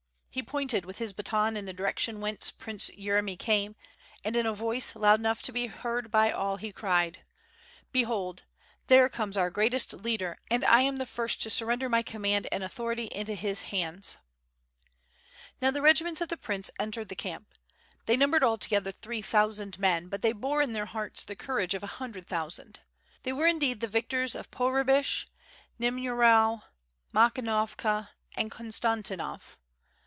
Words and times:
He 0.33 0.41
pointed 0.41 0.85
with 0.85 0.97
his 0.99 1.11
baton 1.11 1.57
in 1.57 1.65
the 1.65 1.73
direction 1.73 2.21
whence 2.21 2.51
Prince 2.51 2.89
Yeremy 2.97 3.37
came, 3.37 3.75
and 4.23 4.33
in 4.33 4.45
a 4.45 4.53
voice 4.53 4.95
loud 4.95 5.19
enough 5.19 5.41
to 5.41 5.51
be 5.51 5.67
heard 5.67 6.09
by 6.09 6.31
all, 6.31 6.55
he 6.55 6.71
cried: 6.71 7.25
"Behold, 7.91 8.43
there 8.87 9.09
comes 9.09 9.35
our 9.35 9.49
greatest 9.49 9.91
leader 9.91 10.39
and 10.49 10.63
I 10.63 10.83
am 10.83 10.95
the 10.99 11.05
first 11.05 11.41
to 11.41 11.49
surrender 11.49 11.89
my 11.89 12.01
command 12.01 12.47
and 12.49 12.63
authority 12.63 13.07
into 13.11 13.35
his 13.35 13.63
hands." 13.73 14.15
WITH 14.15 14.15
FIRE 14.15 14.17
AND 14.23 14.31
SWORD. 14.87 15.55
69^ 15.59 15.61
Now 15.63 15.71
the 15.71 15.81
regiments 15.81 16.21
of 16.21 16.29
the 16.29 16.37
prince 16.37 16.71
entered 16.79 17.09
the 17.09 17.15
camp. 17.17 17.53
They 18.05 18.15
numbered 18.15 18.41
altogether 18.45 18.91
three 18.93 19.21
thousand 19.21 19.79
men, 19.79 20.07
but 20.07 20.21
they 20.21 20.31
bore 20.31 20.61
in 20.61 20.71
their 20.71 20.85
hearts 20.85 21.25
the 21.25 21.35
courage 21.35 21.73
of 21.73 21.83
a 21.83 21.87
hundred 21.97 22.25
thousand. 22.25 22.79
They 23.23 23.33
were 23.33 23.47
indeed 23.47 23.81
the 23.81 23.87
victors 23.89 24.33
of 24.35 24.49
Pohrebyshch 24.49 25.25
Niemyerow, 25.77 26.61
Makhnovka, 27.13 28.11
and 28.37 28.49
Konstantinov. 28.49 29.57